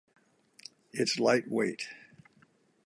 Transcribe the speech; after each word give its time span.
It's 0.93 1.19
light 1.19 1.47
weight. 1.47 1.85